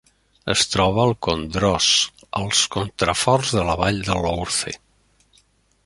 [0.53, 1.89] Es troba al Condroz,
[2.41, 4.75] als contraforts de la vall de l'Ourthe.